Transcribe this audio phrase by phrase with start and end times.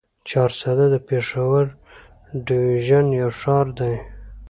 [0.29, 1.63] چارسده د پېښور
[2.47, 3.95] ډويژن يو ښار دی.